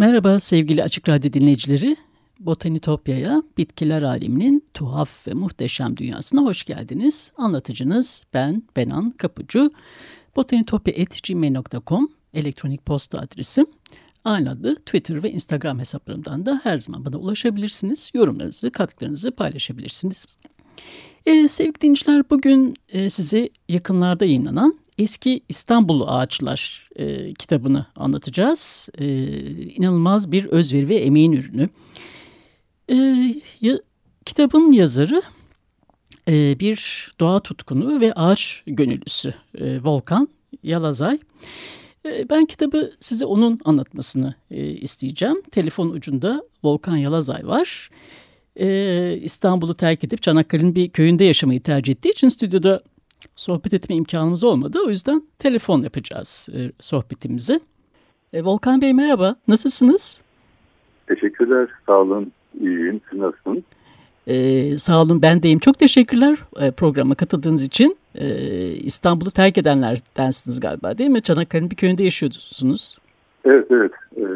[0.00, 1.96] Merhaba sevgili Açık Radyo dinleyicileri.
[2.38, 7.32] Botanitopya'ya, bitkiler aleminin tuhaf ve muhteşem dünyasına hoş geldiniz.
[7.36, 9.72] Anlatıcınız ben Benan Kapucu.
[10.36, 13.66] botanitopya.gmail.com elektronik posta adresim.
[14.24, 18.10] Aynı adı Twitter ve Instagram hesaplarımdan da her zaman bana ulaşabilirsiniz.
[18.14, 20.26] Yorumlarınızı, katkılarınızı paylaşabilirsiniz.
[21.26, 28.88] Ee, sevgili dinleyiciler bugün e, size yakınlarda yayınlanan Eski İstanbul Ağaçlar e, kitabını anlatacağız.
[28.98, 29.06] E,
[29.64, 31.68] inanılmaz bir özveri ve emeğin ürünü.
[32.88, 32.94] E,
[33.60, 33.78] ya,
[34.24, 35.22] kitabın yazarı
[36.28, 40.28] e, bir doğa tutkunu ve ağaç gönüllüsü e, Volkan
[40.62, 41.18] Yalazay.
[42.06, 45.42] E, ben kitabı size onun anlatmasını e, isteyeceğim.
[45.50, 47.90] Telefon ucunda Volkan Yalazay var.
[48.56, 52.82] E, İstanbul'u terk edip Çanakkale'nin bir köyünde yaşamayı tercih ettiği için stüdyoda
[53.36, 54.78] sohbet etme imkanımız olmadı.
[54.86, 57.60] O yüzden telefon yapacağız e, sohbetimizi.
[58.32, 60.22] E, Volkan Bey merhaba, nasılsınız?
[61.06, 63.00] Teşekkürler, sağ olun, iyiyim.
[63.10, 63.62] Siz nasılsınız?
[64.26, 65.58] Ee, sağ olun ben deyim.
[65.58, 67.96] Çok teşekkürler e, programa katıldığınız için.
[68.14, 68.26] E,
[68.72, 71.22] İstanbul'u terk edenlerdensiniz galiba değil mi?
[71.22, 72.98] Çanakkale'nin bir köyünde yaşıyorsunuz.
[73.44, 73.92] Evet evet.
[74.16, 74.26] Ee,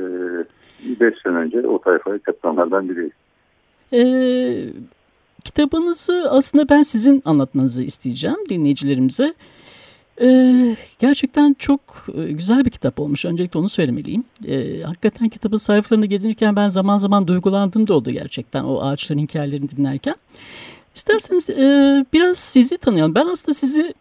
[1.00, 3.12] beş sene önce o tayfaya katılanlardan biriyim.
[3.92, 4.72] Ee,
[5.44, 9.34] kitabınızı aslında ben sizin anlatmanızı isteyeceğim dinleyicilerimize.
[10.20, 11.80] Ee, gerçekten çok
[12.14, 13.24] e, güzel bir kitap olmuş.
[13.24, 14.24] Öncelikle onu söylemeliyim.
[14.46, 19.70] Ee, hakikaten kitabın sayfalarını gezinirken ben zaman zaman duygulandığım da oldu gerçekten o ağaçların hikayelerini
[19.70, 20.14] dinlerken.
[20.94, 23.14] İsterseniz e, biraz sizi tanıyalım.
[23.14, 23.94] Ben aslında sizi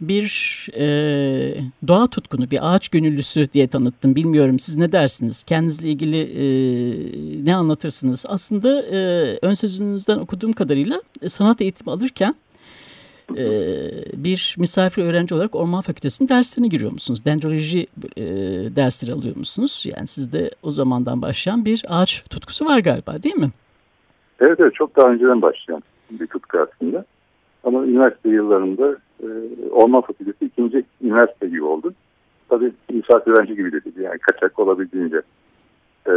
[0.00, 0.86] bir e,
[1.88, 4.14] doğa tutkunu, bir ağaç gönüllüsü diye tanıttım.
[4.14, 5.42] Bilmiyorum siz ne dersiniz?
[5.42, 6.44] Kendinizle ilgili e,
[7.44, 8.26] ne anlatırsınız?
[8.28, 8.98] Aslında e,
[9.42, 12.34] ön sözünüzden okuduğum kadarıyla e, sanat eğitimi alırken
[13.36, 13.44] e,
[14.24, 17.24] bir misafir öğrenci olarak Orman Fakültesi'nin derslerine giriyor musunuz?
[17.24, 18.24] Dendroloji e,
[18.76, 19.84] dersleri alıyor musunuz?
[19.96, 23.50] Yani sizde o zamandan başlayan bir ağaç tutkusu var galiba değil mi?
[24.40, 27.04] Evet, evet çok daha önceden başlayan bir tutku aslında.
[27.64, 29.28] Ama üniversite yıllarında e,
[29.70, 31.94] Orman Fakültesi ikinci üniversite gibi oldu.
[32.48, 34.02] Tabii misafir öğrenci gibi dedi.
[34.02, 35.22] Yani kaçak olabildiğince
[36.06, 36.12] e,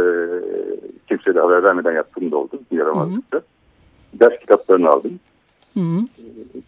[1.08, 2.60] kimseye de haber vermeden yaptığım da oldu.
[2.70, 3.42] Yaramazlıkta.
[4.14, 5.20] Ders kitaplarını aldım.
[5.74, 6.00] Hı hı.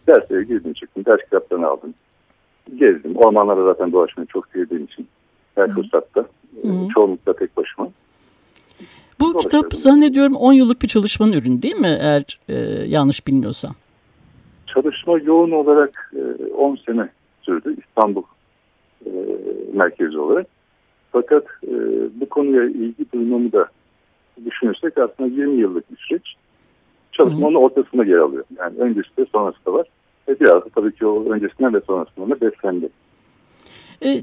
[0.07, 1.05] Derslere girdim çıktım.
[1.05, 1.93] Ders kitaplarını aldım.
[2.75, 3.15] Gezdim.
[3.15, 5.07] Ormanlarda zaten dolaşmayı çok sevdiğim için
[5.55, 5.73] her hı.
[5.73, 6.21] fırsatta.
[6.61, 6.87] Hı.
[6.93, 7.87] Çoğunlukla tek başıma.
[9.19, 11.97] Bu kitap zannediyorum 10 yıllık bir çalışmanın ürünü değil mi?
[12.01, 12.55] Eğer e,
[12.87, 13.75] yanlış bilmiyorsam
[14.73, 16.13] çalışma yoğun olarak
[16.57, 17.09] 10 e, sene
[17.41, 18.23] sürdü İstanbul
[19.05, 19.11] e,
[19.73, 20.47] merkezi olarak.
[21.11, 21.73] Fakat e,
[22.21, 23.67] bu konuya ilgi duymamı da
[24.45, 26.35] düşünürsek aslında 20 yıllık bir süreç.
[27.11, 28.43] Çalışmanın ortasında yer alıyor.
[28.57, 29.87] Yani öncesi de sonrası da var.
[30.27, 32.89] Ve biraz da tabii ki o öncesinden ve sonrasından da beslendi.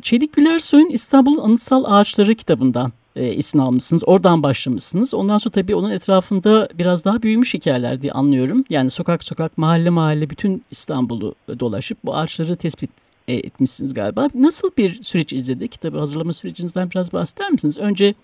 [0.02, 4.02] Çelik Gülersoy'un İstanbul Anıtsal Ağaçları kitabından e, isim almışsınız.
[4.06, 5.14] Oradan başlamışsınız.
[5.14, 8.64] Ondan sonra tabii onun etrafında biraz daha büyümüş hikayeler diye anlıyorum.
[8.70, 12.90] Yani sokak sokak, mahalle mahalle bütün İstanbul'u dolaşıp bu ağaçları tespit
[13.28, 14.28] e, etmişsiniz galiba.
[14.34, 15.68] Nasıl bir süreç izledi?
[15.68, 17.78] Kitabı hazırlama sürecinizden biraz bahseder misiniz?
[17.78, 18.14] Önce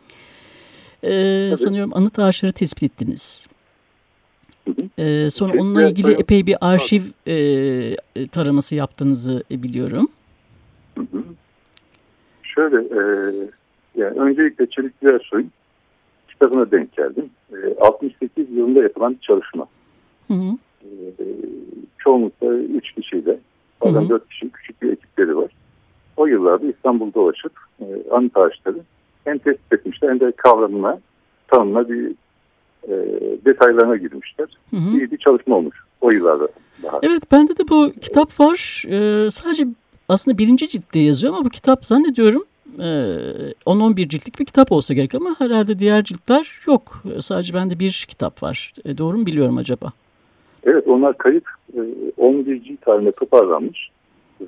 [1.05, 3.47] e, sanıyorum anıt ağaçları tespit ettiniz.
[4.99, 10.09] Ee, sonra onunla ilgili epey bir arşiv e, taraması yaptığınızı biliyorum.
[12.43, 13.01] Şöyle, e,
[13.97, 15.51] yani öncelikle Çelik Gülersoy'un
[16.29, 17.31] kitabına denk geldim.
[17.53, 19.67] E, 68 yılında yapılan bir çalışma.
[20.29, 20.57] Hı hı.
[20.85, 21.25] E,
[21.99, 23.39] çoğunlukla 3 kişiyle,
[23.85, 25.51] bazen 4 kişi küçük bir ekipleri var.
[26.17, 28.79] O yıllarda İstanbul'da dolaşıp e, anıt ağaçları
[29.25, 31.01] hem tespit etmişler hem de kavramına,
[31.49, 32.11] tanımına bir
[32.89, 32.93] e,
[33.45, 34.49] detaylarına girmişler.
[34.71, 34.99] Hı hı.
[34.99, 36.49] İyi bir çalışma olmuş o yıllarda.
[36.83, 36.99] Daha.
[37.03, 38.85] Evet bende de bu kitap var.
[38.89, 39.67] Ee, sadece
[40.09, 42.45] aslında birinci ciltte yazıyor ama bu kitap zannediyorum
[42.79, 47.03] 10-11 ee, ciltlik bir kitap olsa gerek ama herhalde diğer ciltler yok.
[47.21, 48.73] Sadece bende bir kitap var.
[48.85, 49.93] E, doğru mu biliyorum acaba?
[50.65, 51.51] Evet onlar kayıp
[52.17, 53.91] 11 e, cilt halinde toparlanmış.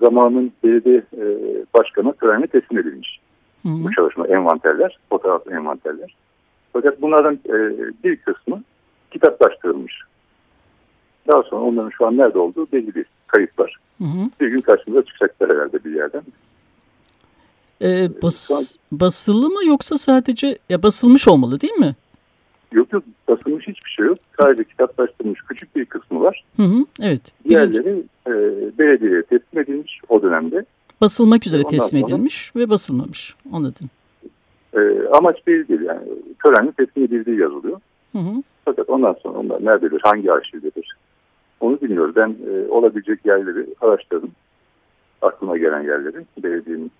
[0.00, 1.24] Zamanın belediye e,
[1.74, 3.20] başkanı törene teslim edilmiş.
[3.62, 3.84] Hı -hı.
[3.84, 6.16] Bu çalışma envanterler, fotoğraf envanterler.
[6.72, 7.54] Fakat bunlardan e,
[8.04, 8.62] bir kısmı
[9.10, 10.00] kitaplaştırılmış.
[11.28, 13.76] Daha sonra onların şu an nerede olduğu belli bir kayıt var.
[13.98, 14.30] Hı hı.
[14.40, 16.22] Bir gün karşımıza çıkacaklar herhalde bir yerden.
[17.82, 21.94] Ee, bas, basılı mı yoksa sadece ya basılmış olmalı değil mi?
[22.72, 24.18] Yok yok basılmış hiçbir şey yok.
[24.40, 26.44] Sadece kitaplaştırılmış küçük bir kısmı var.
[26.56, 27.22] Hı hı, evet.
[27.48, 28.32] Diğerleri e,
[28.78, 30.64] belediyeye teslim edilmiş o dönemde.
[31.00, 33.34] Basılmak üzere Ondan teslim sonra, edilmiş ve basılmamış.
[33.52, 33.90] Anladım.
[34.74, 34.80] E,
[35.12, 36.08] amaç belli değil yani.
[36.44, 37.80] Törenle teslim edildiği yazılıyor.
[38.12, 38.42] Hı hı.
[38.64, 40.96] Fakat ondan sonra onlar nerededir, hangi arşivdedir
[41.60, 42.16] onu bilmiyoruz.
[42.16, 44.30] Ben e, olabilecek yerleri araştırdım.
[45.22, 46.24] Aklıma gelen yerleri.
[46.42, 46.90] Belediyenin e,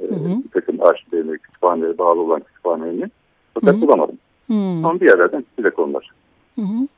[0.00, 0.42] hı hı.
[0.44, 3.10] bir takım arşivlerine, kütüphanelere bağlı olan kütüphanelerini.
[3.54, 3.80] Fakat hı hı.
[3.80, 4.18] bulamadım.
[4.50, 4.54] Hı.
[4.54, 6.10] Ama bir yerlerden çıkacak onlar.
[6.54, 6.88] Hı hı.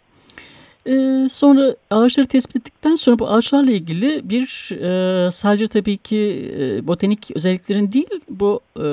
[0.86, 6.86] Ee, sonra ağaçları tespit ettikten sonra bu ağaçlarla ilgili bir e, sadece tabii ki e,
[6.86, 8.86] botanik özelliklerin değil bu e,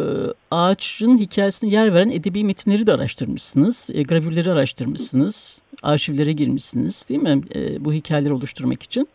[0.52, 3.90] ağaçın hikayesine yer veren edebi metinleri de araştırmışsınız.
[3.94, 5.62] E, gravürleri araştırmışsınız.
[5.84, 9.08] Arşivlere girmişsiniz değil mi e, bu hikayeleri oluşturmak için?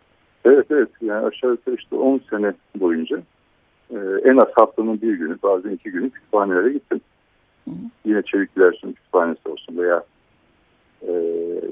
[0.44, 3.22] Evet evet yani aşağı yukarı işte 10 sene boyunca
[3.92, 7.00] e, en az haftanın bir günü bazen iki günü kütüphanelere gittim.
[7.64, 7.70] Hı.
[8.04, 10.04] Yine Çevik Gülersin Kütüphanesi olsun veya
[11.08, 11.12] e,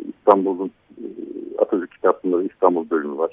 [0.09, 1.05] İstanbul'un e,
[1.59, 3.31] Atatürk kitaplarında İstanbul bölümü var.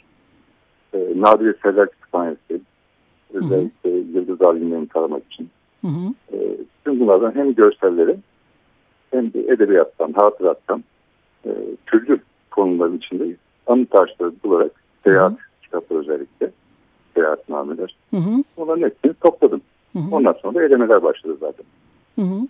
[0.94, 2.62] E, Nadir Eserler Kütüphanesi
[3.34, 5.50] özellikle Yıldız alimlerini taramak için.
[5.82, 6.14] Hı hı.
[6.34, 8.18] E, tüm bunlardan hem görselleri
[9.12, 10.84] hem de edebiyattan, hatırattan
[11.46, 11.52] e,
[11.86, 12.20] türlü
[12.52, 13.36] konuların içinde
[13.68, 14.72] anı taşları bularak
[15.04, 16.52] seyahat kitapları özellikle
[17.18, 17.96] seyahatnameler.
[18.12, 18.44] Hı hı.
[18.58, 19.62] Onların hepsini topladım.
[19.94, 20.16] Hı hı.
[20.16, 21.66] Ondan sonra da elemeler başladı zaten.
[22.16, 22.48] Hı hı.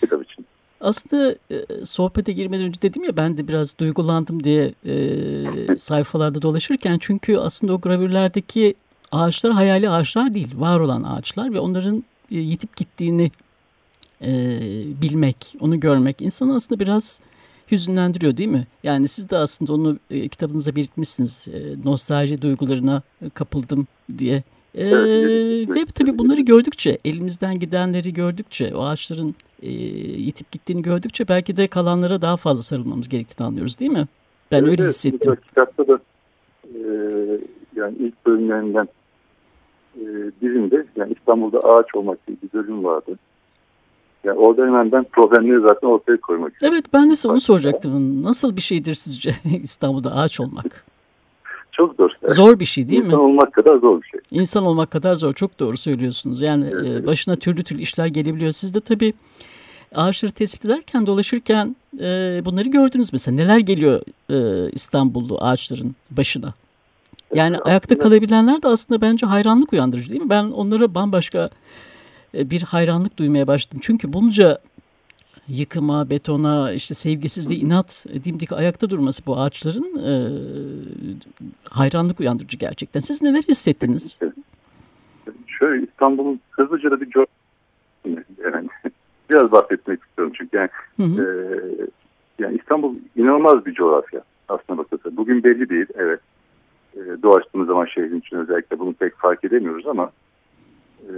[0.00, 0.46] Kitap için.
[0.80, 6.98] Aslında e, sohbete girmeden önce dedim ya ben de biraz duygulandım diye e, sayfalarda dolaşırken
[7.00, 8.74] çünkü aslında o gravürlerdeki
[9.12, 13.30] ağaçlar hayali ağaçlar değil var olan ağaçlar ve onların e, yitip gittiğini
[14.22, 14.30] e,
[15.02, 17.20] bilmek onu görmek insanı aslında biraz
[17.72, 18.66] hüzünlendiriyor değil mi?
[18.82, 23.02] Yani siz de aslında onu e, kitabınıza belirtmişsiniz e, nostalji duygularına
[23.34, 23.86] kapıldım
[24.18, 24.42] diye.
[24.74, 24.90] Ee,
[25.68, 31.68] ve tabii bunları gördükçe, elimizden gidenleri gördükçe, o ağaçların e, yitip gittiğini gördükçe belki de
[31.68, 34.06] kalanlara daha fazla sarılmamız gerektiğini anlıyoruz değil mi?
[34.52, 35.32] Ben evet, öyle hissettim.
[35.32, 36.00] Evet, kitapta da
[36.74, 36.80] e,
[37.76, 38.88] yani ilk bölümlerinden
[39.96, 40.04] e,
[40.42, 43.18] birinde yani İstanbul'da ağaç olmak diye bir bölüm vardı.
[44.24, 46.72] Yani orada hemen ben problemleri zaten ortaya koymak istedim.
[46.74, 48.22] Evet ben de onu soracaktım.
[48.22, 49.30] Nasıl bir şeydir sizce
[49.62, 50.84] İstanbul'da ağaç olmak?
[51.72, 52.10] Çok zor.
[52.28, 53.22] Zor bir şey değil İnsan mi?
[53.22, 54.20] İnsan olmak kadar zor bir şey.
[54.30, 55.32] İnsan olmak kadar zor.
[55.32, 56.42] Çok doğru söylüyorsunuz.
[56.42, 57.06] Yani evet, evet.
[57.06, 58.52] başına türlü türlü işler gelebiliyor.
[58.52, 59.12] Siz de tabii
[59.94, 63.34] ağaçları tespit ederken dolaşırken e, bunları gördünüz mesela.
[63.34, 64.00] Neler geliyor
[64.30, 66.54] e, İstanbullu ağaçların başına?
[67.34, 70.30] Yani evet, ayakta kalabilenler de aslında bence hayranlık uyandırıcı değil mi?
[70.30, 71.50] Ben onlara bambaşka e,
[72.34, 73.78] bir hayranlık duymaya başladım.
[73.82, 74.58] Çünkü bunca
[75.48, 80.12] yıkıma, betona, işte sevgisizliği, inat, dimdik ayakta durması bu ağaçların e,
[81.70, 83.00] hayranlık uyandırıcı gerçekten.
[83.00, 84.20] Siz neler hissettiniz?
[85.46, 87.08] Şöyle İstanbul'un hızlıca da bir
[88.44, 88.68] yani,
[89.30, 91.22] biraz bahsetmek istiyorum çünkü yani, hı hı.
[91.22, 91.26] E,
[92.38, 95.16] yani İstanbul inanılmaz bir coğrafya aslında bakılırsa.
[95.16, 96.20] Bugün belli değil evet.
[96.94, 100.10] E, dolaştığımız zaman şehrin için özellikle bunu pek fark edemiyoruz ama
[101.08, 101.14] e,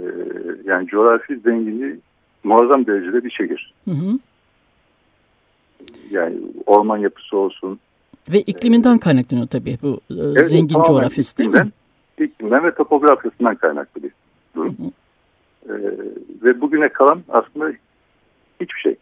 [0.65, 1.99] yani coğrafi zenginliği
[2.43, 3.73] muazzam derecede bir şehir.
[3.85, 4.19] Hı hı.
[6.09, 7.79] Yani orman yapısı olsun.
[8.31, 11.71] Ve ikliminden kaynaklanıyor tabii bu e, evet, zengin coğrafyası değil mi?
[12.19, 14.11] İklimden ve topografyasından kaynaklı bir
[14.55, 14.77] durum.
[14.77, 14.91] Hı hı.
[15.69, 15.73] Ee,
[16.43, 17.71] ve bugüne kalan aslında
[18.61, 18.95] hiçbir şey.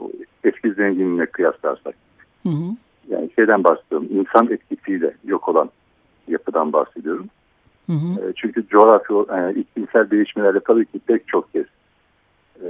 [0.00, 0.10] O
[0.44, 1.94] eski zenginliğine kıyaslarsak.
[2.42, 2.76] Hı hı.
[3.08, 5.70] Yani şeyden bahsediyorum, insan etkisiyle yok olan
[6.28, 7.28] yapıdan bahsediyorum.
[7.86, 8.28] Hı hı.
[8.28, 11.66] E, çünkü coğrafya, e, iklimsel değişmelerle tabii ki pek çok kez
[12.62, 12.68] e,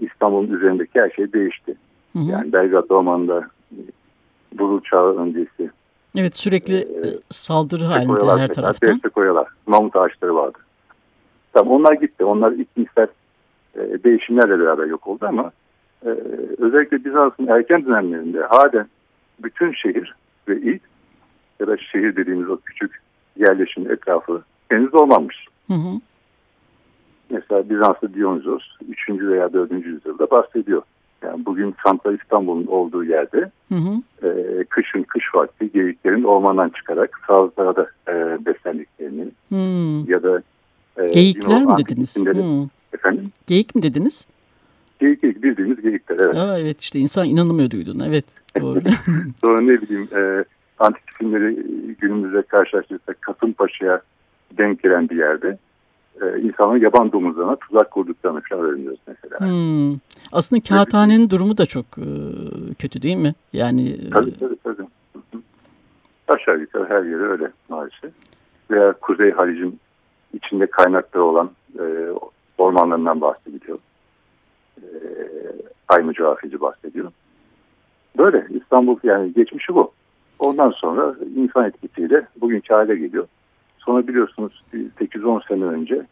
[0.00, 1.74] İstanbul'un üzerindeki her şey değişti.
[2.12, 2.30] Hı hı.
[2.30, 3.48] Yani Belgrad Ormanı'nda
[4.52, 5.70] buzul çağı öncesi.
[6.16, 8.94] Evet sürekli e, saldırı halinde her taraftan.
[8.94, 10.58] Destek koyalar, mamut ağaçları vardı.
[11.52, 12.24] Tamam onlar gitti.
[12.24, 13.06] Onlar iklimsel
[13.74, 15.52] e, değişimlerle beraber yok oldu ama
[16.06, 16.08] e,
[16.58, 18.86] özellikle Bizans'ın erken dönemlerinde halen
[19.42, 20.14] bütün şehir
[20.48, 20.78] ve il
[21.60, 23.00] ya da şehir dediğimiz o küçük
[23.38, 25.46] yerleşim etrafı henüz olmamış.
[25.66, 26.00] Hı hı.
[27.30, 29.10] Mesela Bizanslı Dionysos 3.
[29.10, 29.72] veya 4.
[29.72, 30.82] yüzyılda bahsediyor.
[31.22, 34.26] Yani bugün Santa İstanbul'un olduğu yerde hı hı.
[34.26, 40.10] E, kışın kış vakti geyiklerin ormandan çıkarak sazlarda e, beslendiklerini hmm.
[40.10, 40.42] ya da
[40.96, 42.16] e, Geyikler mi dediniz?
[42.92, 43.32] Efendim?
[43.46, 44.26] Geyik mi dediniz?
[45.00, 46.36] Geyik, geyik bildiğimiz geyikler evet.
[46.36, 48.24] Aa, evet işte insan inanamıyor duydun evet
[48.60, 48.80] doğru.
[49.40, 50.44] Sonra ne bileyim e,
[50.78, 51.54] antik filmleri
[51.98, 54.00] günümüzde karşılaştırırsak Kasımpaşa'ya
[54.58, 55.58] denk gelen bir yerde
[56.22, 59.40] e, insanların yaban domuzlarına tuzak kurduklarını falan öğreniyoruz mesela.
[59.40, 59.98] Hmm.
[60.32, 62.08] Aslında kağıthanenin durumu da çok e,
[62.78, 63.34] kötü değil mi?
[63.52, 64.86] Yani e, Tabii tabii tabii.
[66.28, 68.12] Aşağı yukarı her yeri öyle maalesef.
[68.70, 69.80] Veya Kuzey Halic'in
[70.32, 71.84] içinde kaynakları olan e,
[72.58, 73.78] ormanlarından bahsediliyor.
[74.78, 74.86] E,
[75.88, 77.12] aynı coğrafyacı bahsediyor.
[78.18, 79.92] Böyle İstanbul yani geçmişi bu.
[80.38, 83.26] Ondan sonra insan etkisiyle bugünkü hale geliyor.
[83.78, 86.06] Sonra biliyorsunuz 8-10 sene önce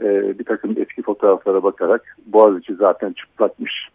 [0.00, 3.88] e, bir takım eski fotoğraflara bakarak Boğaziçi zaten çıplakmış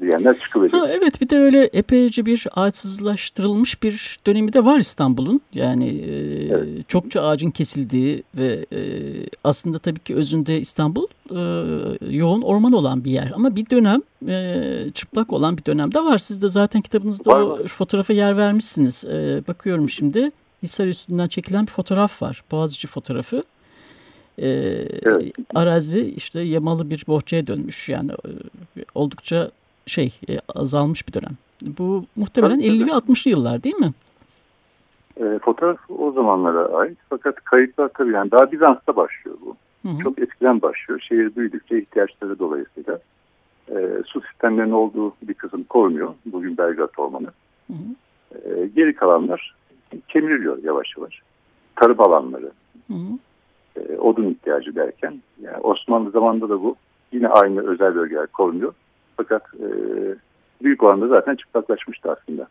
[0.00, 0.80] diyenler çıkıveriyor.
[0.80, 5.40] Ha, evet bir de öyle epeyce bir ağaçsızlaştırılmış bir dönemi de var İstanbul'un.
[5.52, 6.14] Yani e,
[6.46, 6.88] evet.
[6.88, 8.80] çokça ağacın kesildiği ve e,
[9.44, 13.32] aslında tabii ki özünde İstanbul e, yoğun orman olan bir yer.
[13.34, 16.18] Ama bir dönem e, çıplak olan bir dönem de var.
[16.18, 17.68] Siz de zaten kitabınızda var, o var.
[17.68, 19.04] fotoğrafa yer vermişsiniz.
[19.04, 20.30] E, bakıyorum şimdi
[20.62, 22.44] Hisar üstünden çekilen bir fotoğraf var.
[22.50, 23.42] Boğaziçi fotoğrafı.
[24.38, 24.48] E,
[25.02, 25.32] evet.
[25.54, 27.88] Arazi işte yamalı bir bohçaya dönmüş.
[27.88, 29.50] Yani e, oldukça
[29.86, 31.36] şey e, azalmış bir dönem.
[31.62, 32.90] Bu muhtemelen tabii, 50 tabii.
[32.90, 33.92] ve 60'lı yıllar değil mi?
[35.20, 39.56] E, fotoğraf o zamanlara ait fakat kayıtlar tabii yani daha Bizans'ta başlıyor bu.
[39.82, 40.02] Hı hı.
[40.02, 41.00] Çok eskiden başlıyor.
[41.00, 42.98] Şehir büyüdükçe ihtiyaçları dolayısıyla
[43.68, 46.14] e, su sistemlerinin olduğu bir kısım korunuyor.
[46.26, 47.28] Bugün Belgrad Ormanı.
[47.66, 48.48] Hı hı.
[48.48, 49.54] E, geri kalanlar
[50.08, 51.20] kemiriliyor yavaş yavaş.
[51.76, 52.50] Tarım alanları,
[52.86, 53.18] hı hı.
[53.76, 56.76] E, odun ihtiyacı derken yani Osmanlı zamanında da bu
[57.12, 58.72] yine aynı özel bölgeler korunuyor.
[59.16, 59.68] Fakat e,
[60.62, 62.48] büyük oranda zaten çıplaklaşmıştı aslında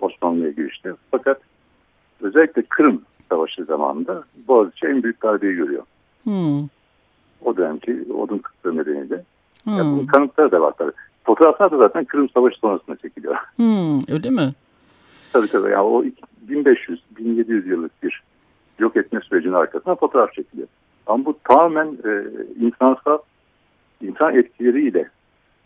[0.00, 0.92] Osmanlı'ya girişte.
[1.10, 1.40] Fakat
[2.20, 5.82] özellikle Kırım Savaşı zamanında Boğaziçi en büyük darbeyi görüyor.
[6.24, 6.30] Hı.
[7.44, 9.24] O dönemki odun kıtlığı nedeniyle.
[9.64, 9.70] Hı.
[9.70, 10.92] Yani bunun kanıtları da var tabii.
[11.24, 13.36] Fotoğraflar da zaten Kırım Savaşı sonrasında çekiliyor.
[13.56, 14.54] Hı, öyle mi?
[15.32, 15.70] Tabii tabii.
[15.70, 16.04] Yani o
[16.48, 18.22] 1500-1700 yıllık bir
[18.78, 20.68] yok etme sürecinin arkasına fotoğraf çekiliyor.
[21.06, 22.24] Ama bu tamamen e,
[22.60, 23.18] insansal
[24.00, 25.08] insan etkileriyle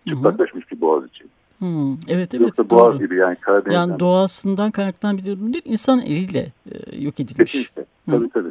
[0.08, 1.30] çıplaklaşmış bir boğaz için.
[1.58, 2.80] Hmm, evet evet Yoksa doğru.
[2.80, 3.80] boğaz gibi yani Karadeniz'den.
[3.80, 5.64] Yani doğasından kaynaklanan bir durum değil.
[5.64, 7.52] İnsan eliyle e, yok edilmiş.
[7.52, 7.84] Kesinlikle.
[8.06, 8.30] Tabii Hı.
[8.30, 8.50] tabii.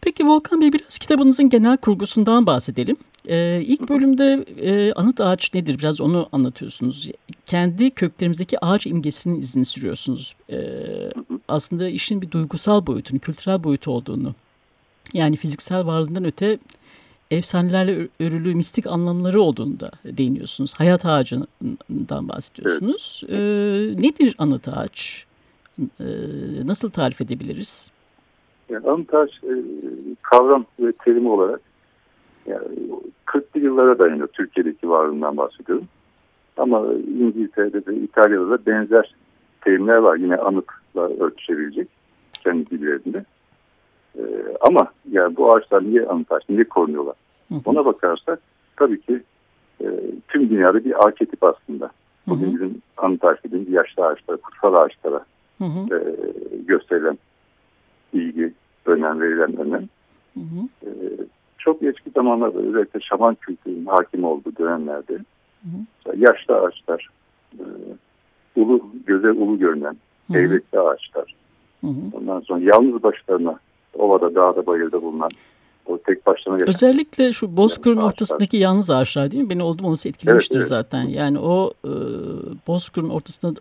[0.00, 2.96] Peki Volkan Bey biraz kitabınızın genel kurgusundan bahsedelim.
[3.28, 5.78] Ee, ilk bölümde e, anıt ağaç nedir?
[5.78, 7.10] Biraz onu anlatıyorsunuz.
[7.46, 10.36] Kendi köklerimizdeki ağaç imgesinin izini sürüyorsunuz.
[10.50, 10.58] Ee,
[11.48, 14.34] aslında işin bir duygusal boyutunu, kültürel boyutu olduğunu.
[15.12, 16.58] Yani fiziksel varlığından öte
[17.36, 20.74] efsanelerle örülü mistik anlamları olduğunda değiniyorsunuz.
[20.74, 23.22] Hayat ağacından bahsediyorsunuz.
[23.28, 23.40] Evet.
[23.40, 25.26] Ee, nedir anıt ağaç?
[25.80, 26.04] Ee,
[26.64, 27.90] nasıl tarif edebiliriz?
[28.68, 29.52] Yani anıt ağaç e,
[30.22, 31.60] kavram ve terim olarak
[32.46, 32.64] yani
[33.26, 34.28] 40'lı yıllara dayanıyor.
[34.28, 35.88] Türkiye'deki varlığından bahsediyorum.
[36.56, 36.84] Ama
[37.20, 39.14] İngiltere'de de İtalya'da da benzer
[39.60, 40.16] terimler var.
[40.16, 41.88] Yine anıtla ölçüşebilecek
[42.44, 43.24] kendi dillerinde.
[44.18, 44.22] Ee,
[44.60, 47.14] ama yani bu ağaçlar niye anıt ağaç, niye korunuyorlar?
[47.48, 47.60] Hı hı.
[47.64, 48.38] Ona bakarsak
[48.76, 49.22] tabii ki
[49.80, 49.86] e,
[50.28, 51.90] tüm dünyada bir arketip aslında.
[52.26, 52.54] Bugün hı hı.
[52.54, 53.24] bizim anıt
[53.68, 55.24] yaşlı ağaçlara, kutsal ağaçlara
[55.58, 55.96] hı hı.
[55.96, 55.98] E,
[56.66, 57.18] gösterilen
[58.12, 58.52] ilgi,
[58.86, 59.88] önem verilen önem.
[60.34, 60.86] Hı hı.
[60.86, 60.90] E,
[61.58, 66.16] çok eski zamanlarda özellikle şaman kültürünün hakim olduğu dönemlerde hı hı.
[66.16, 67.08] yaşlı ağaçlar,
[67.58, 67.64] e,
[68.56, 69.96] ulu göze ulu görünen
[70.32, 71.34] heybetli ağaçlar,
[71.80, 72.16] hı hı.
[72.16, 73.58] ondan sonra yalnız başlarına
[73.94, 75.30] ovada, dağda, bayırda bulunan
[75.86, 76.68] o tek başına yaşayan.
[76.68, 79.50] Özellikle şu Bozkır'ın yani ortasındaki yalnız ağaçlar değil mi?
[79.50, 80.68] Beni oldum olası etkilemiştir evet, evet.
[80.68, 81.02] zaten.
[81.02, 81.92] Yani o e,
[82.66, 83.60] Bozkır'ın ortasında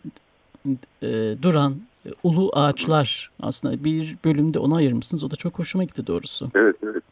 [1.01, 1.07] e,
[1.41, 1.75] duran
[2.05, 5.23] e, ulu ağaçlar aslında bir bölümde ona ayırmışsınız.
[5.23, 6.49] O da çok hoşuma gitti doğrusu.
[6.55, 7.03] Evet evet.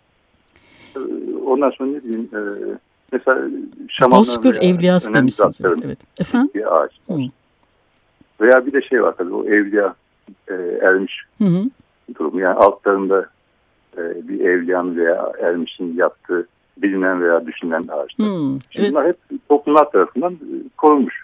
[0.96, 1.00] E,
[1.46, 2.39] ondan sonra ne diyeyim e,
[3.12, 3.50] mesela
[3.89, 5.62] şamanlar Bozkır evliyası demişsiniz.
[5.63, 5.80] Evet.
[5.86, 6.00] evet.
[6.20, 6.51] Efendim?
[6.56, 6.91] Bir ağaç
[8.41, 9.96] Veya bir de şey var tabii o evliya
[10.48, 11.63] e, ermiş hı hı.
[12.20, 12.39] durumu.
[12.39, 13.25] Yani altlarında
[13.98, 18.27] e, bir evliyan veya ermişin yaptığı bilinen veya düşünülen ağaçlar.
[18.27, 18.91] Hmm, evet.
[18.91, 19.17] Bunlar hep
[19.50, 21.24] toplumlar tarafından e, korunmuş.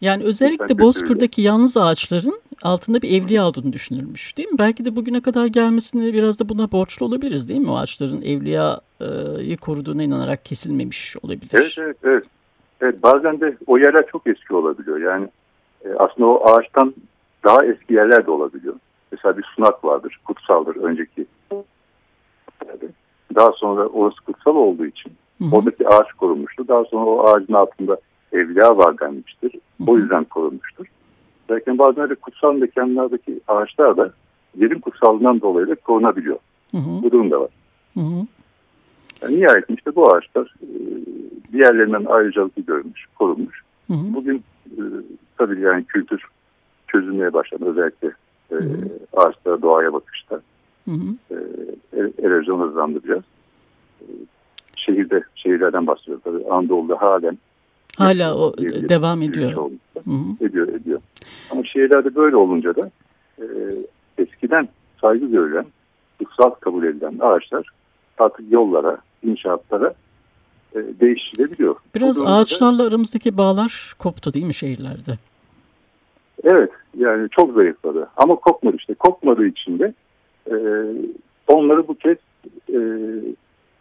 [0.00, 4.58] Yani özellikle Bozkır'daki yalnız ağaçların altında bir evliya olduğunu düşünülmüş değil mi?
[4.58, 7.70] Belki de bugüne kadar gelmesini biraz da buna borçlu olabiliriz değil mi?
[7.70, 11.50] O ağaçların evliyayı koruduğuna inanarak kesilmemiş olabilir.
[11.52, 12.24] Evet, evet, evet.
[12.80, 15.00] evet bazen de o yerler çok eski olabiliyor.
[15.00, 15.28] Yani
[15.84, 16.94] e, aslında o ağaçtan
[17.44, 18.74] daha eski yerler de olabiliyor.
[19.12, 21.26] Mesela bir sunak vardır, kutsaldır önceki
[23.34, 25.56] daha sonra orası kutsal olduğu için hı hı.
[25.56, 26.68] oradaki ağaç korunmuştur.
[26.68, 27.98] Daha sonra o ağacın altında
[28.32, 29.52] evliya var denmiştir.
[29.52, 29.90] Hı hı.
[29.90, 30.86] O yüzden korunmuştur.
[31.50, 34.12] Lakin bazen öyle kutsal mekanlardaki ağaçlar da
[34.56, 36.38] yerin kutsallığından dolayı da korunabiliyor.
[36.70, 37.02] Hı hı.
[37.02, 37.50] Bu durum da var.
[37.94, 38.26] Hı hı.
[39.22, 40.68] Yani nihayet işte bu ağaçlar e,
[41.52, 43.62] diğerlerinden ayrıcalıklı görmüş, korunmuş.
[43.86, 44.14] Hı hı.
[44.14, 44.80] Bugün e,
[45.38, 46.24] tabii yani kültür
[46.88, 47.64] çözülmeye başladı.
[47.66, 48.08] Özellikle
[48.52, 48.56] e,
[49.12, 50.40] ağaçlara, doğaya bakışta.
[50.84, 51.34] Hı hı.
[51.96, 53.24] E, erozyon hızlandıracağız.
[54.76, 56.20] şehirde şehirlerden bahsediyor.
[56.24, 57.38] Tabii Anadolu'da halen
[57.96, 58.56] hala o
[58.88, 59.52] devam ediyor.
[59.52, 60.46] Hı hı.
[60.46, 61.00] Ediyor, ediyor.
[61.50, 62.90] Ama şehirlerde böyle olunca da
[63.38, 63.44] e,
[64.18, 64.68] eskiden
[65.00, 65.66] saygı görülen,
[66.18, 67.68] kutsal kabul edilen ağaçlar
[68.18, 69.94] artık yollara, inşaatlara
[70.74, 71.76] e, değiştirilebiliyor.
[71.94, 75.18] Biraz ağaçlarla aramızdaki bağlar koptu değil mi şehirlerde?
[76.44, 78.94] Evet yani çok zayıfladı ama kopmadı işte.
[78.94, 79.94] Kopmadığı için de
[80.46, 80.54] e,
[81.48, 82.16] onları bu kez
[82.68, 82.78] e,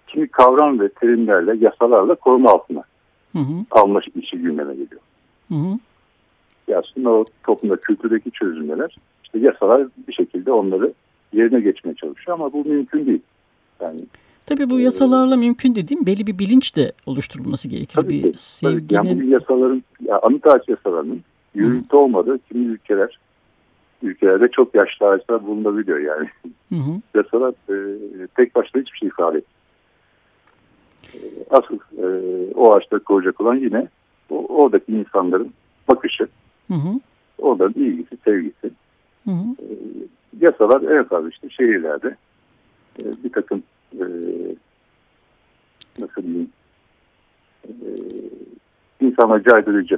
[0.07, 2.83] kimi kavram ve terimlerle, yasalarla koruma altına
[3.31, 3.65] hı hı.
[3.71, 5.01] alma işi gündeme geliyor.
[5.47, 5.79] Hı hı.
[6.75, 10.93] Aslında o toplumda kültürdeki çözümler işte yasalar bir şekilde onları
[11.33, 13.21] yerine geçmeye çalışıyor ama bu mümkün değil.
[13.81, 13.99] Yani
[14.45, 17.95] Tabii bu yasalarla ee, mümkün dediğim belli bir bilinç de oluşturulması gerekir.
[17.95, 18.39] Tabii bir ki.
[18.39, 18.89] Sevginin...
[18.89, 21.21] Yani bu yasaların, ya anıt ağaç yasalarının
[21.55, 23.19] yürürlükte olmadığı kimi ülkeler,
[24.03, 26.29] ülkelerde çok yaşlı ağaçlar bulunabiliyor yani.
[26.69, 27.01] Hı hı.
[27.15, 29.59] Yasalar e, tek başına hiçbir şey ifade etmiyor.
[31.13, 32.07] E, asıl e,
[32.55, 33.87] o ağaçları koruyacak olan yine
[34.29, 35.53] o, oradaki insanların
[35.87, 36.27] bakışı,
[36.67, 36.99] hı hı.
[37.37, 38.71] onların ilgisi, sevgisi.
[39.25, 39.55] Hı hı.
[39.59, 39.73] E,
[40.39, 42.15] yasalar en fazla işte şehirlerde
[43.01, 43.63] e, bir takım
[43.93, 44.05] e,
[45.99, 46.49] nasıl diyeyim
[47.67, 47.87] e,
[49.01, 49.97] insana caydırıcı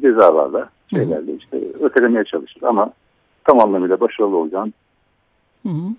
[0.00, 2.92] cezalarla şeylerle işte ötelemeye çalışır ama
[3.44, 4.72] tam anlamıyla başarılı olacağını
[5.62, 5.94] hı hı.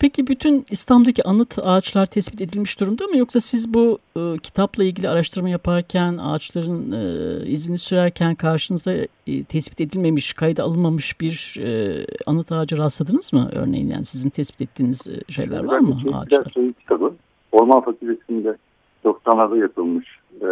[0.00, 3.16] Peki bütün İslam'daki anıt ağaçlar tespit edilmiş durumda mı?
[3.16, 9.80] Yoksa siz bu e, kitapla ilgili araştırma yaparken, ağaçların e, izini sürerken karşınıza e, tespit
[9.80, 13.50] edilmemiş, kayda alınmamış bir e, anıt ağacı rastladınız mı?
[13.52, 15.98] Örneğin yani sizin tespit ettiğiniz e, şeyler var mı?
[16.02, 16.52] Şey, ağaçlar?
[16.54, 17.14] Şey kitabı,
[17.52, 18.56] Orman Fakültesi'nde
[19.04, 20.06] 90'larda yapılmış,
[20.40, 20.48] e,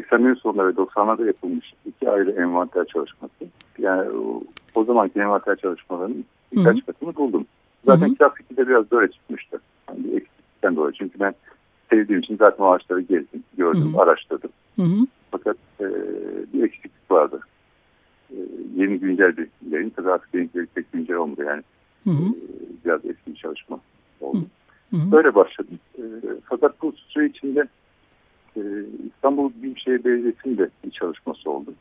[0.00, 3.44] 80'lerin sonları ve 90'larda yapılmış iki ayrı envanter çalışması.
[3.78, 4.10] Yani
[4.74, 6.86] o, zamanki envanter çalışmalarının birkaç Hı -hı.
[6.86, 7.46] katını buldum.
[7.86, 9.60] Zaten kitap fikri biraz böyle çıkmıştı.
[9.88, 10.92] Yani bir eksiklikten dolayı.
[10.92, 11.34] Çünkü ben
[11.90, 14.02] sevdiğim için zaten o ağaçları gezdim, gördüm, Hı -hı.
[14.02, 14.50] araştırdım.
[14.76, 15.06] Hı -hı.
[15.30, 15.86] Fakat e,
[16.52, 17.40] bir eksiklik vardı.
[18.30, 18.36] E,
[18.76, 19.90] yeni güncel bir yayın.
[19.90, 21.62] Tabii artık benimkileri pek güncel olmadı yani.
[22.04, 22.30] Hı -hı.
[22.30, 22.36] E,
[22.84, 23.80] biraz eski bir çalışma
[24.20, 24.42] oldu.
[24.90, 25.12] Hı -hı.
[25.12, 25.78] Böyle başladım.
[25.98, 26.02] E,
[26.44, 27.68] fakat bu süre içinde
[29.08, 31.74] İstanbul Büyükşehir Belediyesi'nin de bir çalışması oldu.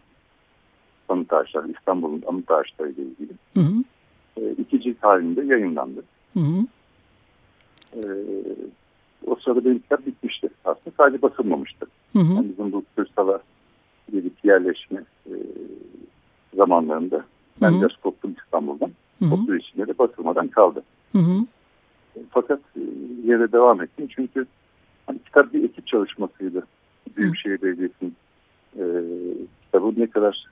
[1.10, 3.32] Anıt ağaçlar, İstanbul'un anıt ağaçları ile ilgili.
[3.54, 3.84] Hı hı
[4.42, 6.04] e, iki cilt halinde yayınlandı.
[6.34, 6.66] Hı hı.
[7.96, 8.02] E,
[9.28, 10.96] o sırada benim kitap bitmişti aslında.
[10.98, 11.88] Sadece basılmamıştı.
[12.14, 12.34] Hı hı.
[12.34, 13.42] Yani bizim bu Kırsal'a
[14.12, 15.34] gelip yerleşme e,
[16.56, 17.26] zamanlarında
[17.62, 17.82] ben hı hı.
[17.82, 18.92] biraz koptum İstanbul'dan.
[19.20, 19.34] Hı hı.
[19.34, 20.84] O süre içinde de basılmadan kaldı.
[21.12, 21.46] Hı hı.
[22.30, 22.82] Fakat e,
[23.26, 24.46] yere devam ettim çünkü
[25.08, 26.68] hani, kitap bir ekip çalışmasıydı.
[27.18, 28.16] Büyükşehir Belediyesi'nin
[28.76, 28.84] e,
[29.66, 30.46] kitabı ne kadar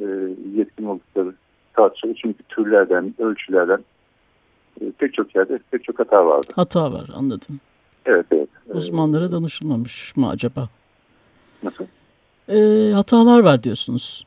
[0.00, 0.04] e,
[0.54, 1.34] yetkin oldukları
[1.74, 2.18] tartışılır.
[2.22, 3.84] Çünkü türlerden, ölçülerden
[4.80, 6.46] e, pek çok yerde pek çok hata vardı.
[6.56, 7.60] Hata var anladım.
[8.06, 8.48] Evet evet.
[8.70, 10.68] E, Uzmanlara danışılmamış mı acaba?
[11.62, 11.84] Nasıl?
[12.48, 14.26] E, hatalar var diyorsunuz.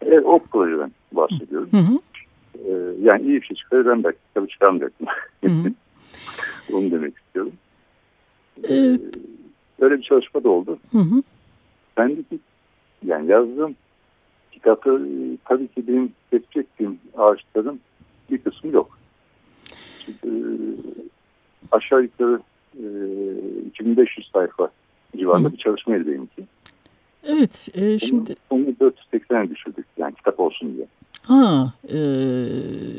[0.00, 1.68] Evet, o projeden bahsediyorum.
[1.72, 1.98] Hı hı.
[2.68, 2.72] E,
[3.02, 5.06] yani iyi bir şey çıkar ben belki kitabı çıkarmayacaktım.
[6.72, 7.52] Onu demek istiyorum.
[8.68, 8.98] Ee,
[9.80, 10.78] Öyle bir çalışma da oldu.
[10.92, 11.22] Hı hı.
[11.96, 12.22] Ben de
[13.06, 13.76] yani yazdığım
[14.52, 14.90] kitapta
[15.44, 17.80] tabii ki benim tespit ettiğim ağaçların
[18.30, 18.98] bir kısmı yok.
[20.06, 20.38] Çünkü e,
[21.72, 22.40] aşağı yukarı
[22.74, 22.84] e,
[23.66, 24.70] 2500 sayfa
[25.16, 25.52] civarında Hı.
[25.52, 26.46] bir çalışmaydı benimki.
[27.24, 28.36] Evet, e, şimdi...
[28.50, 30.86] Onu, onu 480'e düşürdük yani kitap olsun diye.
[31.22, 31.98] Ha, e,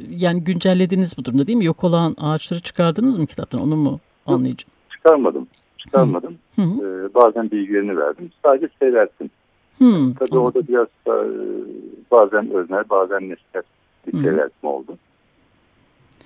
[0.10, 1.66] yani güncellediniz bu durumda değil mi?
[1.66, 3.62] Yok olan ağaçları çıkardınız mı kitaptan?
[3.62, 4.72] Onu mu anlayacağım?
[4.74, 5.48] Yok, çıkarmadım.
[5.88, 6.38] Çıkarmadım.
[6.56, 7.08] Hı hı.
[7.08, 8.32] E, bazen bilgilerini verdim.
[8.44, 9.30] Sadece seyrettim.
[9.80, 10.42] Tabii anladım.
[10.42, 11.16] orada biraz e,
[12.12, 13.64] bazen öznel bazen nesnel
[14.08, 14.98] bir seyreltme oldu.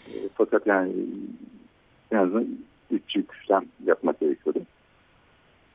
[0.07, 0.91] E, fakat yani
[2.11, 2.47] en azından
[2.91, 4.59] üç cilt işlem yapmak gerekiyordu.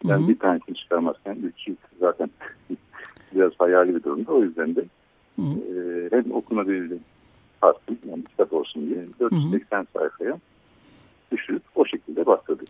[0.04, 0.28] Yani hmm.
[0.28, 2.30] bir tanesini çıkarmazken üç cilt zaten
[3.34, 4.32] biraz hayali bir durumda.
[4.32, 4.84] O yüzden de
[5.36, 5.52] hmm.
[5.52, 6.98] e, hem okunabilir
[7.60, 9.86] harfim yani kitap olsun diye 480 hmm.
[9.96, 10.38] sayfaya
[11.32, 12.68] düşürüp o şekilde başladık.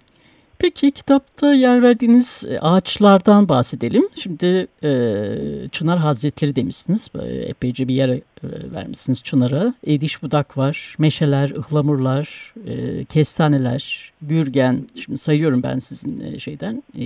[0.59, 4.09] Peki kitapta yer verdiğiniz e, ağaçlardan bahsedelim.
[4.15, 7.09] Şimdi e, Çınar Hazretleri demişsiniz.
[7.23, 9.75] E, epeyce bir yer e, vermişsiniz Çınar'a.
[9.87, 14.87] Ediş budak var, meşeler, ıhlamurlar, e, kestaneler, gürgen.
[15.05, 17.05] Şimdi sayıyorum ben sizin e, şeyden e,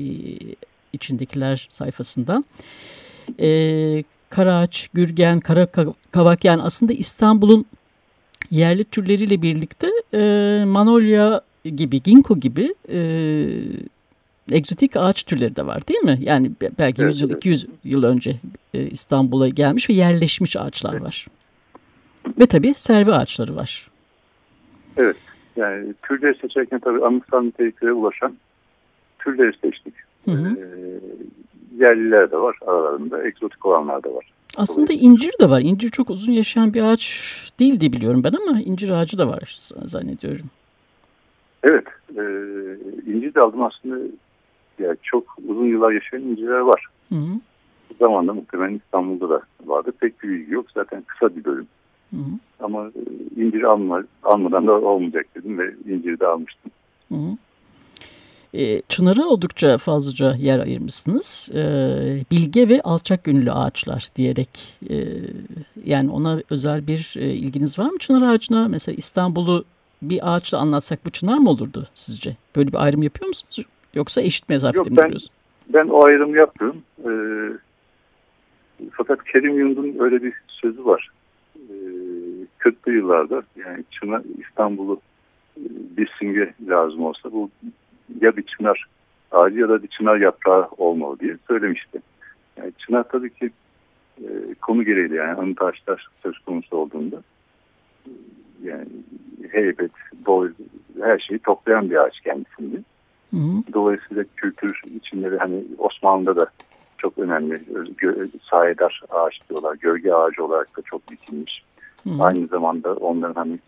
[0.92, 2.44] içindekiler sayfasında.
[3.40, 5.68] E, karaağaç, gürgen, kara
[6.10, 7.66] kavak yani aslında İstanbul'un
[8.50, 10.18] yerli türleriyle birlikte e,
[10.66, 12.98] manolya gibi, ginkgo gibi e,
[14.52, 16.18] egzotik ağaç türleri de var değil mi?
[16.20, 17.36] Yani belki evet, 100 yıl, evet.
[17.36, 18.36] 200 yıl önce
[18.74, 21.26] e, İstanbul'a gelmiş ve yerleşmiş ağaçlar var.
[22.38, 23.90] Ve tabii servi ağaçları var.
[24.96, 25.16] Evet.
[25.56, 28.36] Yani türleri seçerken tabii anıtsal niteliklere ulaşan
[29.18, 29.94] türleri seçtik.
[30.24, 30.56] Hı hı.
[30.56, 31.00] Ee,
[31.84, 34.32] yerliler de var aralarında, egzotik olanlar da var.
[34.56, 35.60] Aslında incir de var.
[35.60, 37.04] İncir çok uzun yaşayan bir ağaç
[37.60, 40.46] değil diye biliyorum ben ama incir ağacı da var zannediyorum.
[41.62, 41.84] Evet,
[42.16, 42.22] e,
[43.12, 43.98] incir de aldım aslında
[44.78, 46.86] yani çok uzun yıllar yaşayan incirler var.
[47.08, 47.40] Hı hı.
[47.90, 49.92] Bu zamanda muhtemelen İstanbul'da da vardı.
[50.00, 50.66] Pek bir bilgi yok.
[50.74, 51.66] Zaten kısa bir bölüm.
[52.10, 52.30] Hı hı.
[52.60, 56.70] Ama e, incir alma, almadan da olmayacak dedim ve inciri de almıştım.
[57.08, 57.36] Hı hı.
[58.54, 61.50] E, Çınar'a oldukça fazlaca yer ayırmışsınız.
[61.54, 61.60] E,
[62.30, 64.96] bilge ve alçak gönüllü ağaçlar diyerek e,
[65.84, 68.68] yani ona özel bir e, ilginiz var mı Çınar ağacına?
[68.68, 69.64] Mesela İstanbul'u
[70.02, 72.36] bir ağaçla anlatsak bu çınar mı olurdu sizce?
[72.56, 73.66] Böyle bir ayrım yapıyor musunuz?
[73.94, 75.12] Yoksa eşit mesafede mi ben-?
[75.68, 76.82] Ben o ayrımı yapmıyorum.
[77.04, 77.10] Ee,
[78.92, 81.08] fakat Kerim Yund'un öyle bir sözü var.
[81.56, 81.72] Ee,
[82.58, 85.00] kötü yıllarda yani Çınar, İstanbul'u
[85.56, 85.64] e,
[85.96, 87.50] bir simge lazım olsa bu
[88.20, 88.86] ya bir çınar
[89.30, 92.00] ağacı ya da bir çınar yaprağı olmalı diye söylemişti.
[92.56, 93.50] Yani çınar tabii ki
[94.18, 97.22] e, konu gereği yani anı taşlar söz konusu olduğunda
[98.62, 98.88] yani
[99.50, 99.90] heybet,
[100.26, 100.52] boy
[101.00, 102.76] her şeyi toplayan bir ağaç kendisinde.
[103.30, 103.62] Hı hı.
[103.72, 106.46] Dolayısıyla kültür içinde de hani Osmanlı'da da
[106.98, 107.60] çok önemli
[108.50, 109.76] sayedar ağaç diyorlar.
[109.80, 111.64] Gölge ağacı olarak da çok dikilmiş.
[112.04, 112.22] Hı hı.
[112.22, 113.58] Aynı zamanda onların hani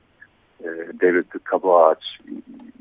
[0.61, 0.68] e,
[1.00, 2.18] devletli kaba ağaç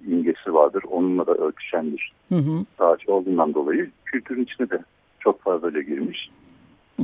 [0.07, 0.83] imgesi vardır.
[0.91, 2.65] Onunla da örtüşen bir Hı hı.
[2.79, 4.79] ağaç olduğundan dolayı kültürün içine de
[5.19, 6.29] çok fazlaca girmiş.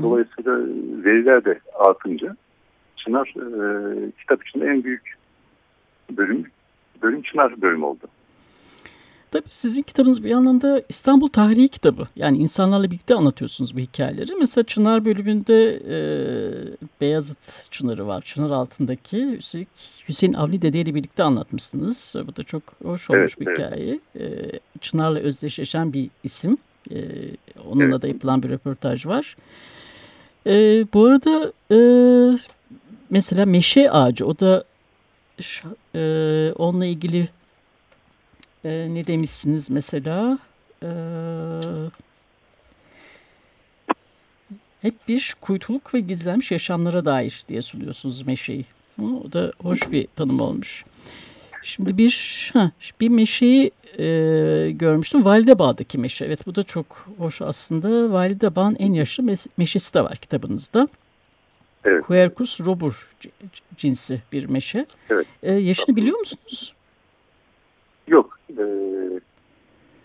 [0.02, 0.58] Dolayısıyla
[1.06, 2.36] veriler de artınca
[3.08, 5.18] Çınar e, kitap içinde en büyük
[6.12, 6.46] bölüm
[7.02, 8.08] bölüm Çınar bölümü oldu.
[9.32, 12.08] Tabii sizin kitabınız bir anlamda İstanbul tarihi kitabı.
[12.16, 14.36] Yani insanlarla birlikte anlatıyorsunuz bu hikayeleri.
[14.40, 15.98] Mesela Çınar bölümünde e,
[17.02, 18.22] Beyazıt Çınarı var.
[18.22, 19.68] Çınar altındaki Hüseyin,
[20.10, 22.16] Hüseyin Avni Dede ile birlikte anlatmışsınız.
[22.28, 23.58] Bu da çok hoş olmuş Evet, bir evet.
[23.58, 24.00] hikaye.
[24.20, 26.58] E, Çınar'la özdeşleşen bir isim.
[26.92, 26.98] E,
[27.70, 28.02] onunla Evet.
[28.02, 29.36] da yapılan bir röportaj var.
[30.48, 31.78] E, bu arada e,
[33.10, 34.64] mesela meşe ağacı o da
[35.96, 36.02] e,
[36.56, 37.30] onunla ilgili
[38.66, 40.40] e, ne demişsiniz mesela?
[40.84, 40.90] E,
[44.82, 48.66] hep bir kuytuluk ve gizlenmiş yaşamlara dair diye sunuyorsunuz meşeyi.
[49.02, 50.86] O da hoş bir tanım olmuş.
[51.64, 54.06] Şimdi bir ha, bir meşeyi e,
[54.72, 55.26] görmüştüm.
[55.26, 56.26] Validebağ'daki meşe.
[56.26, 58.12] Evet bu da çok hoş aslında.
[58.12, 59.24] Validebağ'ın en yaşlı
[59.58, 60.88] meşesi de var kitabınızda.
[61.88, 62.04] Evet.
[62.04, 63.16] Quercus robur
[63.78, 64.86] cinsi bir meşe.
[65.10, 65.28] Evet.
[65.44, 66.74] E, yaşını biliyor musunuz?
[68.08, 68.40] Yok.
[68.58, 68.64] E,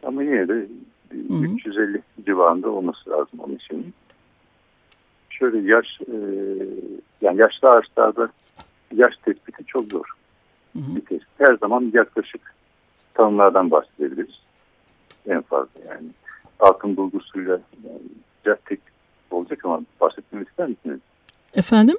[0.03, 0.66] ama yine de
[1.12, 1.45] Hı hı.
[1.45, 3.95] 350 civarında olması lazım onun için.
[5.31, 6.16] Şöyle yaş e,
[7.21, 8.29] yani yaşlı ağaçlarda
[8.95, 10.05] yaş tespiti çok zor.
[10.73, 10.97] Hı hı.
[10.97, 11.29] Bir tespit.
[11.38, 12.55] Her zaman yaklaşık
[13.14, 14.40] tanımlardan bahsedebiliriz.
[15.29, 16.09] En fazla yani.
[16.61, 18.79] Altın bulgusuyla yani,
[19.31, 21.01] olacak ama bahsetmemi ister misiniz?
[21.54, 21.96] Efendim?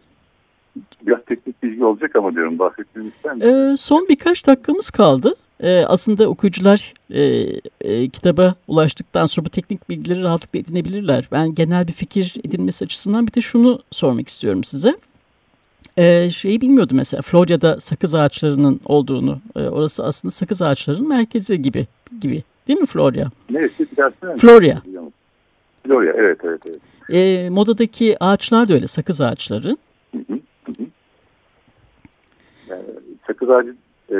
[1.01, 3.53] Biraz teknik bilgi olacak ama diyorum bahsetmemi ister misiniz?
[3.53, 5.35] Ee, son birkaç dakikamız kaldı.
[5.59, 7.21] Ee, aslında okuyucular e,
[7.81, 11.27] e, kitaba ulaştıktan sonra bu teknik bilgileri rahatlıkla edinebilirler.
[11.31, 14.95] Ben genel bir fikir edinmesi açısından bir de şunu sormak istiyorum size.
[15.97, 19.39] Ee, şeyi bilmiyordum mesela Florya'da sakız ağaçlarının olduğunu.
[19.55, 21.87] Ee, orası aslında sakız ağaçlarının merkezi gibi
[22.21, 22.43] gibi.
[22.67, 23.31] Değil mi Florya?
[23.49, 24.41] Neresi bir daha söyler misiniz?
[25.84, 26.13] Florya.
[26.13, 26.80] Evet evet evet.
[27.10, 29.78] Ee, modadaki ağaçlar da öyle sakız ağaçları.
[30.12, 30.86] Hı hı, hı hı.
[32.67, 32.84] Yani
[33.28, 33.76] sakız ağacı
[34.12, 34.15] e,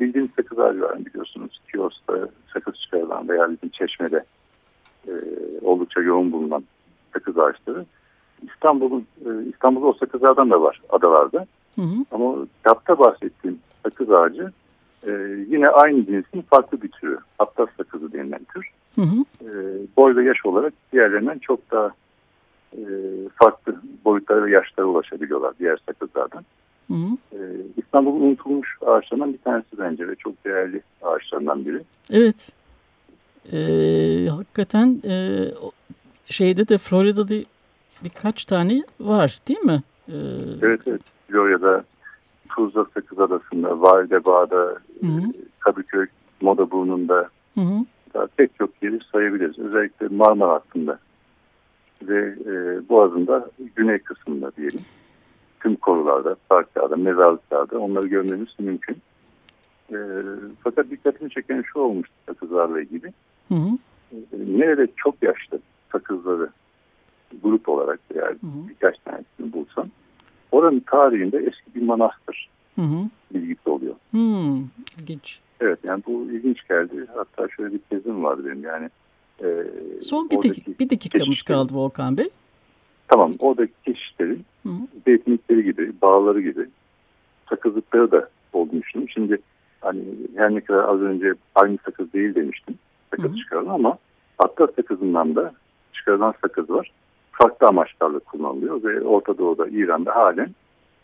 [0.00, 1.60] bildiğiniz sakız ağacı var biliyorsunuz.
[1.72, 4.24] Kiosk'ta sakız çıkarılan veya bizim çeşmede
[5.08, 5.12] e,
[5.62, 6.64] oldukça yoğun bulunan
[7.12, 7.84] sakız ağaçları.
[8.42, 11.46] İstanbul'un e, İstanbul'da o sakız ağaçlardan da var adalarda.
[11.74, 12.04] Hı hı.
[12.10, 14.52] Ama kitapta bahsettiğim sakız ağacı
[15.06, 15.10] e,
[15.48, 17.18] yine aynı cinsin farklı bir türü.
[17.38, 18.70] Atlas sakızı denilen tür.
[18.94, 19.24] Hı hı.
[19.44, 19.48] E,
[19.96, 21.90] boy ve yaş olarak diğerlerinden çok daha
[22.72, 22.82] e,
[23.34, 26.44] farklı boyutlara ve yaşlara ulaşabiliyorlar diğer sakızlardan.
[26.88, 27.16] Hı hı.
[27.32, 27.38] Ee,
[27.76, 31.82] İstanbul'un unutulmuş ağaçlarından bir tanesi bence ve çok değerli ağaçlarından biri.
[32.10, 32.52] Evet.
[33.52, 35.44] Ee, hakikaten e,
[36.24, 37.34] şeyde de Florida'da
[38.04, 39.82] birkaç tane var değil mi?
[40.08, 40.12] Ee,
[40.62, 41.00] Evet evet.
[41.28, 41.84] Florya'da,
[42.48, 45.08] Tuzla Sakız Adası'nda, Validebağ'da, e,
[45.58, 46.06] Kadıköy,
[46.40, 47.84] Modaburnu'nda Hı hı.
[48.14, 49.58] Daha pek çok yeri sayabiliriz.
[49.58, 50.98] Özellikle Marmara hattında
[52.02, 53.28] ve e, Boğaz'ın
[53.76, 54.80] güney kısmında diyelim.
[55.60, 58.96] Tüm korularda, parklarda, mezarlıklarda onları görmemiz mümkün.
[59.92, 59.96] E,
[60.60, 63.12] fakat dikkatimi çeken şu olmuştu sakızlarla ilgili.
[63.48, 63.70] Hı hı.
[64.32, 65.58] nerede çok yaşlı
[65.92, 66.48] sakızları
[67.42, 68.68] grup olarak yani Hı hı.
[68.68, 69.88] birkaç tanesini bulsam
[70.52, 73.08] oranın tarihinde eski bir manastır Hı hı.
[73.34, 73.94] bilgisi oluyor.
[74.10, 74.58] Hmm,
[75.00, 75.40] ilginç.
[75.60, 77.06] Evet yani bu ilginç geldi.
[77.14, 78.90] Hatta şöyle bir tezim var benim yani.
[79.42, 79.48] E,
[80.00, 82.28] Son bir, dak bir dakikamız kaldı Volkan Bey.
[83.08, 84.44] Tamam oradaki keşişlerin
[85.04, 86.66] zeytinlikleri gibi, bağları gibi
[87.48, 89.08] sakızlıkları da olduğunu düşündüm.
[89.08, 89.38] Şimdi
[89.80, 90.02] hani
[90.36, 92.74] her ne kadar az önce aynı sakız değil demiştim.
[93.10, 93.98] Sakız çıkarılan ama
[94.38, 95.52] hatta sakızından da
[95.92, 96.92] çıkarılan sakız var.
[97.32, 100.54] Farklı amaçlarla kullanılıyor ve Orta Doğu'da, İran'da halen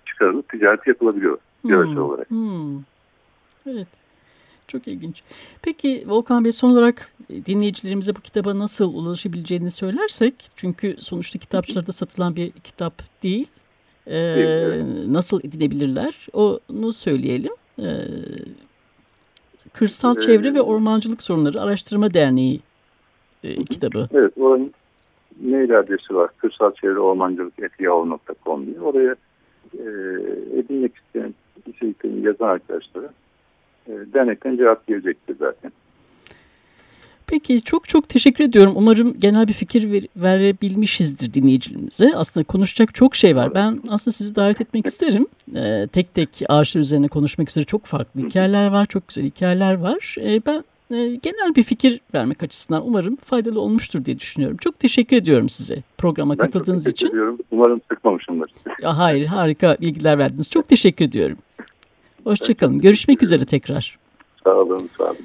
[0.07, 1.39] çıkarılıp ticaret yapılabiliyor.
[1.63, 2.03] Hmm.
[2.03, 2.31] olarak.
[2.31, 2.79] Hmm.
[3.67, 4.00] Evet.
[4.71, 5.23] Çok ilginç.
[5.63, 7.13] Peki Volkan Bey son olarak
[7.47, 13.49] dinleyicilerimize bu kitaba nasıl ulaşabileceğini söylersek çünkü sonuçta kitapçılarda satılan bir kitap değil.
[14.07, 17.53] Ee, nasıl edinebilirler onu söyleyelim.
[17.79, 17.85] Ee,
[19.73, 22.61] Kırsal ee, Çevre ve Ormancılık Sorunları Araştırma Derneği
[23.45, 24.09] e, kitabı.
[24.13, 24.73] Evet, oranın
[25.43, 26.31] mail adresi var.
[26.37, 28.81] Kırsal Çevre Ormancılık etiyahoo.com diye.
[28.81, 29.17] Oraya
[29.75, 29.85] e,
[30.59, 31.35] edinmek isteyen
[31.67, 33.20] içeriklerini yazan arkadaşlara e,
[33.89, 35.73] dernekten cevap gelecektir zaten.
[37.27, 38.73] Peki çok çok teşekkür ediyorum.
[38.77, 42.13] Umarım genel bir fikir ver, verebilmişizdir dinleyicilerimize.
[42.17, 43.55] Aslında konuşacak çok şey var.
[43.55, 45.27] Ben aslında sizi davet etmek isterim.
[45.57, 48.87] Ee, tek tek ağaçlar üzerine konuşmak üzere çok farklı hikayeler var.
[48.87, 50.17] Çok güzel hikayeler var.
[50.21, 54.57] Ee, ben e, genel bir fikir vermek açısından umarım faydalı olmuştur diye düşünüyorum.
[54.57, 57.09] Çok teşekkür ediyorum size programa ben katıldığınız için.
[57.09, 57.39] Ediyorum.
[57.51, 58.51] Umarım sıkmamışımdır.
[58.83, 60.51] Ya, hayır harika bilgiler verdiniz.
[60.51, 61.39] Çok teşekkür ediyorum.
[62.25, 62.79] Hoşçakalın.
[62.79, 63.99] Görüşmek üzere tekrar.
[64.45, 65.17] Sağ olun, sağ olun.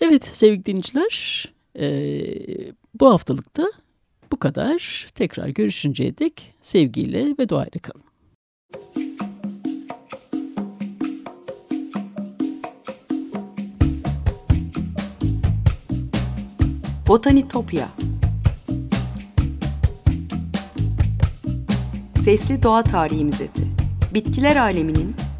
[0.00, 1.46] Evet sevgili dinleyiciler,
[1.78, 1.86] e,
[3.00, 3.66] bu haftalıkta
[4.32, 5.06] bu kadar.
[5.14, 8.04] Tekrar görüşünceye dek sevgiyle ve duayla kalın.
[17.08, 17.88] Botanitopya
[22.24, 23.62] Sesli Doğa Tarihi Müzesi
[24.14, 25.14] Bitkiler aleminin